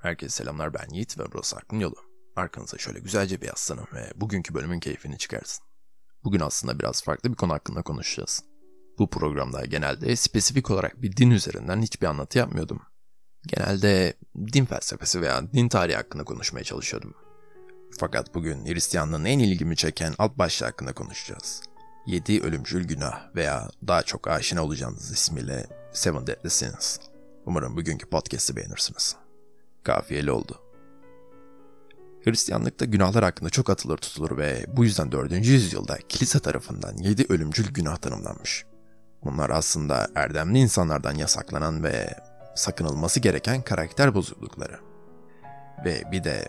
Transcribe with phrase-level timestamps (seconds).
[0.00, 1.96] Herkese selamlar ben Yiğit ve burası Aklın Yolu.
[2.36, 5.64] Arkanıza şöyle güzelce bir yaslanın ve bugünkü bölümün keyfini çıkarsın.
[6.24, 8.44] Bugün aslında biraz farklı bir konu hakkında konuşacağız.
[8.98, 12.82] Bu programda genelde spesifik olarak bir din üzerinden hiçbir anlatı yapmıyordum.
[13.46, 14.14] Genelde
[14.52, 17.14] din felsefesi veya din tarihi hakkında konuşmaya çalışıyordum.
[17.98, 21.62] Fakat bugün Hristiyanlığın en ilgimi çeken alt başlığı hakkında konuşacağız.
[22.06, 26.98] 7 ölümcül günah veya daha çok aşina olacağınız ismiyle Seven Deadly Sins.
[27.46, 29.16] Umarım bugünkü podcast'i beğenirsiniz.
[29.82, 30.60] Kafiyeli oldu.
[32.24, 35.32] Hristiyanlıkta günahlar hakkında çok atılır tutulur ve bu yüzden 4.
[35.32, 38.64] yüzyılda kilise tarafından 7 ölümcül günah tanımlanmış.
[39.24, 42.16] Bunlar aslında erdemli insanlardan yasaklanan ve
[42.54, 44.80] sakınılması gereken karakter bozuklukları.
[45.84, 46.48] Ve bir de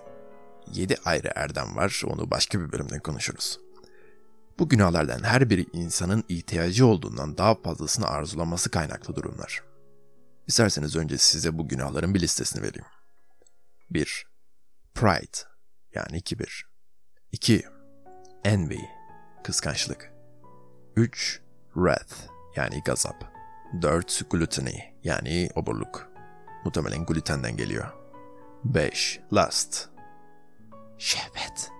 [0.73, 3.59] 7 ayrı erdem var, onu başka bir bölümde konuşuruz.
[4.59, 9.63] Bu günahlardan her biri insanın ihtiyacı olduğundan daha fazlasını arzulaması kaynaklı durumlar.
[10.47, 12.85] İsterseniz önce size bu günahların bir listesini vereyim.
[13.91, 14.25] 1.
[14.95, 15.37] Pride
[15.95, 16.65] yani kibir.
[17.31, 17.63] 2.
[18.43, 18.79] Envy
[19.43, 20.13] kıskançlık.
[20.95, 21.41] 3.
[21.73, 22.13] Wrath
[22.55, 23.23] yani gazap.
[23.81, 24.29] 4.
[24.29, 26.11] Gluttony yani oburluk.
[26.65, 27.91] Muhtemelen glutenden geliyor.
[28.63, 29.19] 5.
[29.33, 29.89] Lust
[30.97, 31.71] şehvet.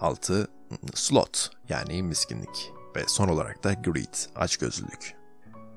[0.00, 0.48] 6.
[0.94, 5.21] Slot yani miskinlik ve son olarak da greed, açgözlülük.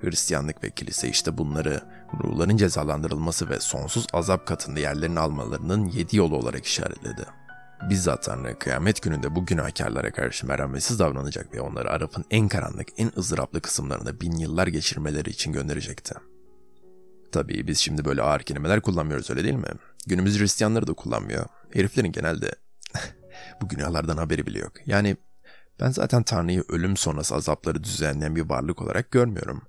[0.01, 1.81] Hristiyanlık ve kilise işte bunları
[2.23, 7.25] ruhların cezalandırılması ve sonsuz azap katında yerlerini almalarının yedi yolu olarak işaretledi.
[7.89, 13.11] Bizzat Tanrı kıyamet gününde bu günahkarlara karşı merhametsiz davranacak ve onları Araf'ın en karanlık, en
[13.17, 16.15] ızdıraplı kısımlarında bin yıllar geçirmeleri için gönderecekti.
[17.31, 19.67] Tabii biz şimdi böyle ağır kelimeler kullanmıyoruz öyle değil mi?
[20.07, 21.45] Günümüz Hristiyanları da kullanmıyor.
[21.73, 22.51] Heriflerin genelde
[23.61, 24.73] bu günahlardan haberi bile yok.
[24.85, 25.17] Yani
[25.79, 29.61] ben zaten Tanrı'yı ölüm sonrası azapları düzenleyen bir varlık olarak görmüyorum.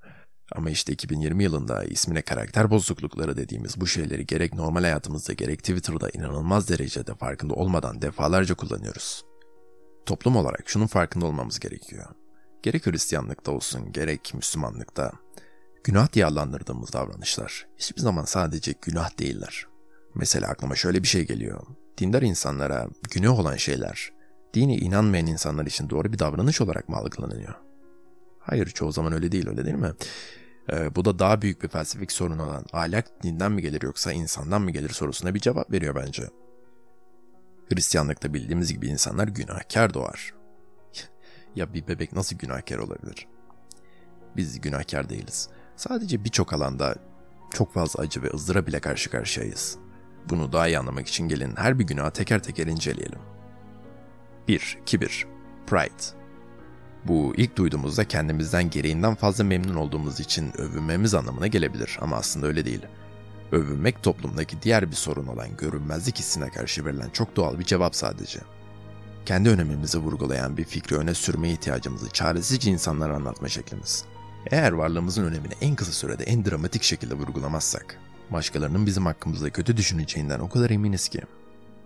[0.53, 6.11] Ama işte 2020 yılında ismine karakter bozuklukları dediğimiz bu şeyleri gerek normal hayatımızda gerek Twitter'da
[6.11, 9.25] inanılmaz derecede farkında olmadan defalarca kullanıyoruz.
[10.07, 12.07] Toplum olarak şunun farkında olmamız gerekiyor.
[12.63, 15.13] Gerek Hristiyanlıkta olsun gerek Müslümanlıkta
[15.85, 19.67] günah diye adlandırdığımız davranışlar hiçbir zaman sadece günah değiller.
[20.15, 21.61] Mesela aklıma şöyle bir şey geliyor.
[21.99, 24.13] Dindar insanlara günah olan şeyler,
[24.55, 27.66] dini inanmayan insanlar için doğru bir davranış olarak mı algılanıyor?
[28.47, 29.93] Hayır çoğu zaman öyle değil öyle değil mi?
[30.73, 34.63] Ee, bu da daha büyük bir felsefik sorun olan ahlak dinden mi gelir yoksa insandan
[34.63, 36.23] mı gelir sorusuna bir cevap veriyor bence.
[37.69, 40.35] Hristiyanlıkta bildiğimiz gibi insanlar günahkar doğar.
[41.57, 43.27] ya bir bebek nasıl günahkar olabilir?
[44.37, 45.49] Biz günahkar değiliz.
[45.77, 46.95] Sadece birçok alanda
[47.53, 49.79] çok fazla acı ve ızdıra bile karşı karşıyayız.
[50.29, 53.19] Bunu daha iyi anlamak için gelin her bir günahı teker teker inceleyelim.
[54.49, 54.79] 1.
[54.87, 55.27] Kibir
[55.67, 56.26] Pride
[57.09, 62.65] bu ilk duyduğumuzda kendimizden gereğinden fazla memnun olduğumuz için övünmemiz anlamına gelebilir ama aslında öyle
[62.65, 62.83] değil.
[63.53, 68.41] Övünmek toplumdaki diğer bir sorun olan görünmezlik hissine karşı verilen çok doğal bir cevap sadece.
[69.27, 74.05] Kendi önemimizi vurgulayan bir fikri öne sürme ihtiyacımızı çaresizce insanlara anlatma şeklimiz.
[74.51, 77.99] Eğer varlığımızın önemini en kısa sürede en dramatik şekilde vurgulamazsak,
[78.31, 81.21] başkalarının bizim hakkımızda kötü düşüneceğinden o kadar eminiz ki.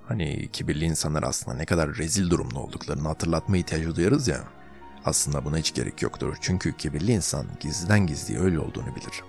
[0.09, 4.60] Hani kibirli insanlar aslında ne kadar rezil durumda olduklarını hatırlatma ihtiyacı duyarız ya.
[5.05, 9.23] Aslında buna hiç gerek yoktur çünkü kibirli insan gizliden gizliye öyle olduğunu bilir.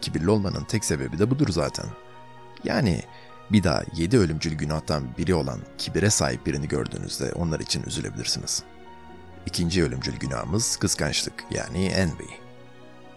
[0.00, 1.86] Kibirli olmanın tek sebebi de budur zaten.
[2.64, 3.02] Yani
[3.52, 8.62] bir daha yedi ölümcül günahtan biri olan kibire sahip birini gördüğünüzde onlar için üzülebilirsiniz.
[9.46, 12.28] İkinci ölümcül günahımız kıskançlık yani envy.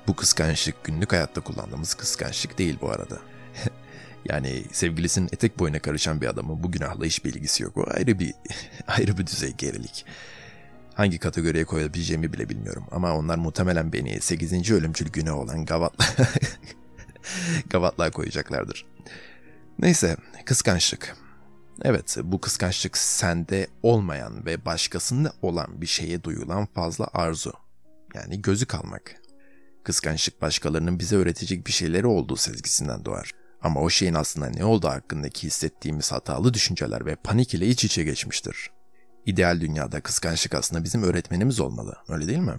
[0.08, 3.20] Bu kıskançlık günlük hayatta kullandığımız kıskançlık değil bu arada.
[4.26, 7.78] yani sevgilisinin etek boyuna karışan bir adamın bu günahla hiçbir ilgisi yok.
[7.78, 8.34] O ayrı bir
[8.88, 10.06] ayrı bir düzey gerilik.
[11.00, 12.86] Hangi kategoriye koyabileceğimi bile bilmiyorum.
[12.92, 14.72] Ama onlar muhtemelen beni 8.
[14.72, 16.06] ölümcül günü olan gavatla
[17.70, 18.86] gavatlığa koyacaklardır.
[19.80, 21.18] Neyse, kıskançlık.
[21.82, 27.54] Evet, bu kıskançlık sende olmayan ve başkasında olan bir şeye duyulan fazla arzu.
[28.16, 29.16] Yani gözü kalmak.
[29.84, 33.32] Kıskançlık başkalarının bize öğretecek bir şeyleri olduğu sezgisinden doğar.
[33.62, 38.04] Ama o şeyin aslında ne olduğu hakkındaki hissettiğimiz hatalı düşünceler ve panik ile iç içe
[38.04, 38.79] geçmiştir.
[39.30, 41.98] İdeal dünyada kıskançlık aslında bizim öğretmenimiz olmalı.
[42.08, 42.56] Öyle değil mi?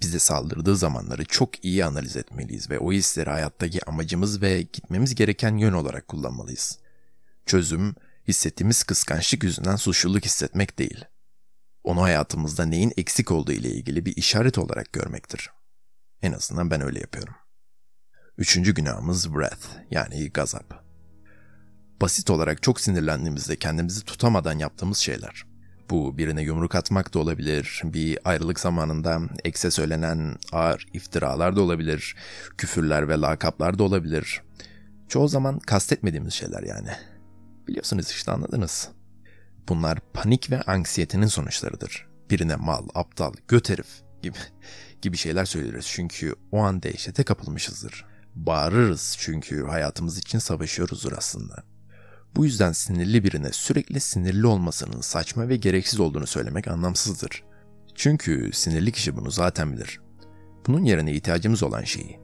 [0.00, 5.56] Bize saldırdığı zamanları çok iyi analiz etmeliyiz ve o hisleri hayattaki amacımız ve gitmemiz gereken
[5.56, 6.78] yön olarak kullanmalıyız.
[7.46, 7.94] Çözüm,
[8.28, 11.04] hissettiğimiz kıskançlık yüzünden suçluluk hissetmek değil.
[11.84, 15.50] Onu hayatımızda neyin eksik olduğu ile ilgili bir işaret olarak görmektir.
[16.22, 17.34] En azından ben öyle yapıyorum.
[18.38, 20.84] Üçüncü günahımız wrath yani gazap.
[22.00, 25.53] Basit olarak çok sinirlendiğimizde kendimizi tutamadan yaptığımız şeyler.
[25.90, 32.16] Bu birine yumruk atmak da olabilir, bir ayrılık zamanında ekse söylenen ağır iftiralar da olabilir,
[32.58, 34.42] küfürler ve lakaplar da olabilir.
[35.08, 36.90] Çoğu zaman kastetmediğimiz şeyler yani.
[37.68, 38.88] Biliyorsunuz işte anladınız.
[39.68, 42.06] Bunlar panik ve anksiyetenin sonuçlarıdır.
[42.30, 43.86] Birine mal, aptal, göt herif
[44.22, 44.38] gibi,
[45.02, 48.04] gibi şeyler söyleriz çünkü o an dehşete kapılmışızdır.
[48.34, 51.73] Bağırırız çünkü hayatımız için savaşıyoruzdur aslında.
[52.36, 57.44] Bu yüzden sinirli birine sürekli sinirli olmasının saçma ve gereksiz olduğunu söylemek anlamsızdır.
[57.94, 60.00] Çünkü sinirli kişi bunu zaten bilir.
[60.66, 62.20] Bunun yerine ihtiyacımız olan şeyi,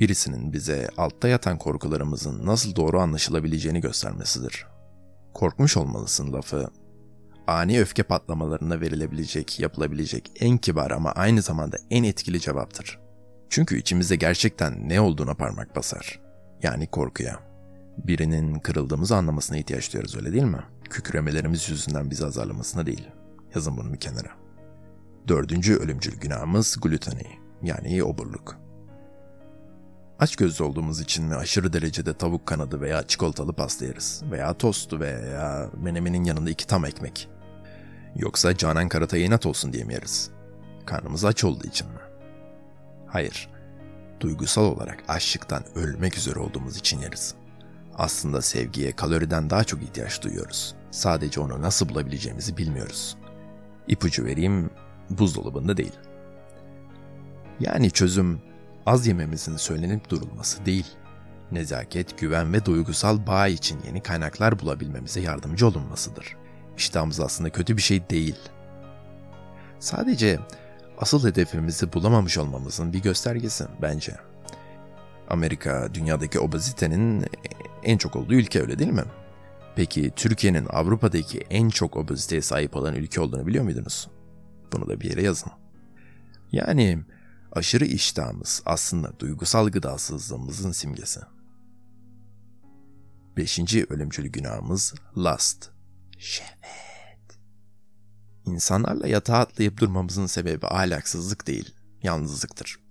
[0.00, 4.66] birisinin bize altta yatan korkularımızın nasıl doğru anlaşılabileceğini göstermesidir.
[5.34, 6.70] Korkmuş olmalısın lafı
[7.46, 12.98] ani öfke patlamalarına verilebilecek, yapılabilecek en kibar ama aynı zamanda en etkili cevaptır.
[13.50, 16.20] Çünkü içimizde gerçekten ne olduğuna parmak basar.
[16.62, 17.49] Yani korkuya.
[18.06, 20.62] Birinin kırıldığımızı anlamasına ihtiyaç duyuyoruz öyle değil mi?
[20.90, 23.08] Kükremelerimiz yüzünden bizi azarlamasına değil.
[23.54, 24.30] Yazın bunu bir kenara.
[25.28, 27.26] Dördüncü ölümcül günahımız gluteni
[27.62, 28.56] yani oburluk.
[30.18, 34.22] Aç gözlü olduğumuz için mi aşırı derecede tavuk kanadı veya çikolatalı pasta yeriz?
[34.30, 37.28] Veya tostu veya menemenin yanında iki tam ekmek.
[38.16, 40.30] Yoksa Canan Karatay'a inat olsun diye mi yeriz?
[40.86, 42.00] Karnımız aç olduğu için mi?
[43.06, 43.48] Hayır.
[44.20, 47.34] Duygusal olarak açlıktan ölmek üzere olduğumuz için yeriz.
[47.98, 50.74] Aslında sevgiye kaloriden daha çok ihtiyaç duyuyoruz.
[50.90, 53.16] Sadece onu nasıl bulabileceğimizi bilmiyoruz.
[53.88, 54.70] İpucu vereyim,
[55.10, 55.92] buzdolabında değil.
[57.60, 58.40] Yani çözüm
[58.86, 60.86] az yememizin söylenip durulması değil.
[61.52, 66.36] Nezaket, güven ve duygusal bağ için yeni kaynaklar bulabilmemize yardımcı olunmasıdır.
[66.76, 68.36] İştahımız aslında kötü bir şey değil.
[69.78, 70.40] Sadece
[70.98, 74.29] asıl hedefimizi bulamamış olmamızın bir göstergesi bence.
[75.30, 77.26] Amerika dünyadaki obezitenin
[77.84, 79.04] en çok olduğu ülke öyle değil mi?
[79.76, 84.08] Peki Türkiye'nin Avrupa'daki en çok obeziteye sahip olan ülke olduğunu biliyor muydunuz?
[84.72, 85.52] Bunu da bir yere yazın.
[86.52, 86.98] Yani
[87.52, 91.20] aşırı iştahımız aslında duygusal gıdasızlığımızın simgesi.
[93.36, 95.70] Beşinci ölümcül günahımız lust.
[96.18, 97.38] Şehvet.
[98.46, 102.89] İnsanlarla yatağa atlayıp durmamızın sebebi ahlaksızlık değil, yalnızlıktır.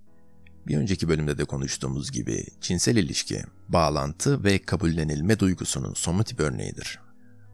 [0.66, 6.98] Bir önceki bölümde de konuştuğumuz gibi cinsel ilişki, bağlantı ve kabullenilme duygusunun somut örneğidir.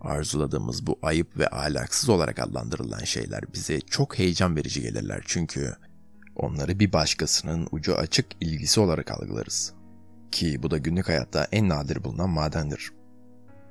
[0.00, 5.76] Arzuladığımız bu ayıp ve ahlaksız olarak adlandırılan şeyler bize çok heyecan verici gelirler çünkü
[6.37, 9.73] onları bir başkasının ucu açık ilgisi olarak algılarız.
[10.32, 12.91] Ki bu da günlük hayatta en nadir bulunan madendir.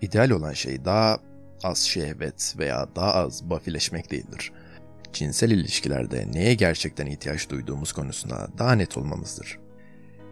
[0.02, 1.20] İdeal olan şey daha
[1.64, 4.52] az şehvet veya daha az bafileşmek değildir.
[5.16, 9.60] Cinsel ilişkilerde neye gerçekten ihtiyaç duyduğumuz konusunda daha net olmamızdır.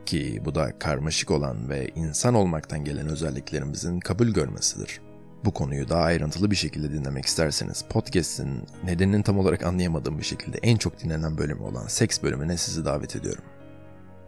[0.06, 5.02] Ki bu da karmaşık olan ve insan olmaktan gelen özelliklerimizin kabul görmesidir.
[5.46, 10.58] Bu konuyu daha ayrıntılı bir şekilde dinlemek isterseniz podcast'in nedenini tam olarak anlayamadığım bir şekilde
[10.64, 13.44] en çok dinlenen bölümü olan seks bölümüne sizi davet ediyorum.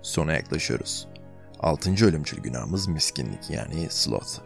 [0.01, 1.07] Sona yaklaşıyoruz.
[1.59, 4.39] Altıncı ölümcül günahımız miskinlik yani sloth.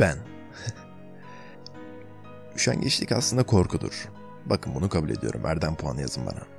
[0.00, 0.18] Ben.
[2.56, 4.17] Üşengeçlik aslında korkudur.
[4.46, 5.46] Bakın bunu kabul ediyorum.
[5.46, 6.58] Erdem puanı yazın bana.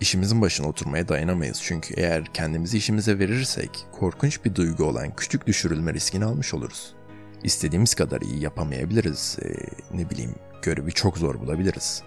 [0.00, 5.94] İşimizin başına oturmaya dayanamayız çünkü eğer kendimizi işimize verirsek korkunç bir duygu olan küçük düşürülme
[5.94, 6.94] riskini almış oluruz.
[7.42, 9.38] İstediğimiz kadar iyi yapamayabiliriz.
[9.42, 9.54] Ee,
[9.96, 12.02] ne bileyim görevi çok zor bulabiliriz.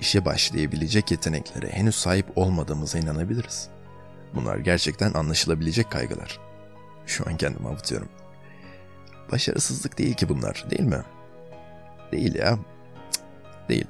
[0.00, 3.68] İşe başlayabilecek yeteneklere henüz sahip olmadığımıza inanabiliriz.
[4.34, 6.40] Bunlar gerçekten anlaşılabilecek kaygılar.
[7.06, 8.08] Şu an kendimi avutuyorum.
[9.32, 11.02] Başarısızlık değil ki bunlar, değil mi?
[12.12, 12.58] Değil ya.
[13.68, 13.86] Değil.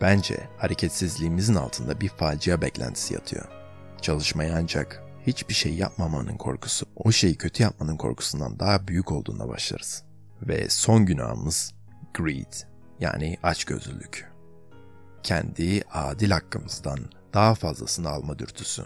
[0.00, 3.44] Bence hareketsizliğimizin altında bir facia beklentisi yatıyor.
[4.02, 10.02] Çalışmaya ancak hiçbir şey yapmamanın korkusu, o şeyi kötü yapmanın korkusundan daha büyük olduğunda başlarız.
[10.42, 11.74] Ve son günahımız
[12.14, 12.52] greed
[13.00, 14.32] yani açgözlülük.
[15.22, 16.98] Kendi adil hakkımızdan
[17.34, 18.84] daha fazlasını alma dürtüsü.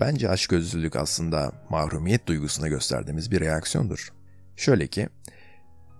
[0.00, 4.12] Bence açgözlülük aslında mahrumiyet duygusuna gösterdiğimiz bir reaksiyondur.
[4.56, 5.08] Şöyle ki,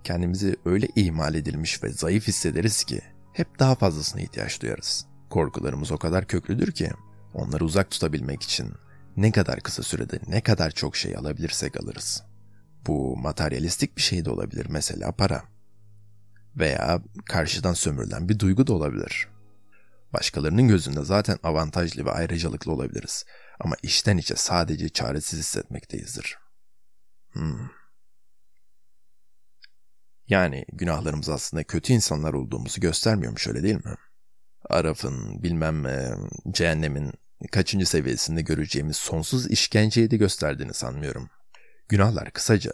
[0.05, 3.01] kendimizi öyle ihmal edilmiş ve zayıf hissederiz ki
[3.33, 5.07] hep daha fazlasına ihtiyaç duyarız.
[5.31, 6.91] Korkularımız o kadar köklüdür ki
[7.35, 8.73] onları uzak tutabilmek için
[9.17, 12.23] ne kadar kısa sürede ne kadar çok şey alabilirsek alırız.
[12.87, 15.43] Bu materyalistik bir şey de olabilir mesela para.
[16.57, 19.29] Veya karşıdan sömürülen bir duygu da olabilir.
[20.13, 23.25] Başkalarının gözünde zaten avantajlı ve ayrıcalıklı olabiliriz.
[23.61, 26.39] Ama içten içe sadece çaresiz hissetmekteyizdir.
[27.33, 27.69] Hmm.
[30.33, 33.95] Yani günahlarımız aslında kötü insanlar olduğumuzu göstermiyormuş öyle değil mi?
[34.71, 36.15] Araf'ın bilmem e,
[36.51, 37.13] cehennemin
[37.53, 41.31] kaçıncı seviyesinde göreceğimiz sonsuz işkenceyi de gösterdiğini sanmıyorum.
[41.89, 42.73] Günahlar kısaca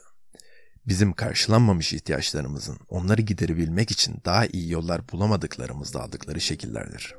[0.87, 7.15] bizim karşılanmamış ihtiyaçlarımızın onları giderebilmek için daha iyi yollar bulamadıklarımızda aldıkları şekillerdir.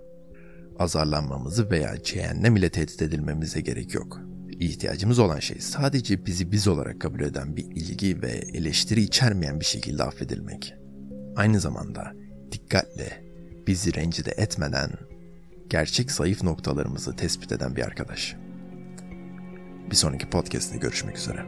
[0.79, 4.21] Azarlanmamızı veya cehennem ile tehdit edilmemize gerek yok.
[4.65, 9.65] İhtiyacımız olan şey sadece bizi biz olarak kabul eden bir ilgi ve eleştiri içermeyen bir
[9.65, 10.73] şekilde affedilmek.
[11.35, 12.13] Aynı zamanda
[12.51, 13.23] dikkatle,
[13.67, 14.89] bizi rencide etmeden
[15.69, 18.35] gerçek zayıf noktalarımızı tespit eden bir arkadaş.
[19.91, 21.45] Bir sonraki podcast'te görüşmek üzere.